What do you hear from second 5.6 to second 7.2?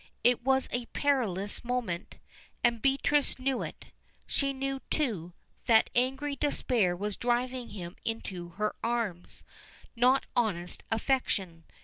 that angry despair was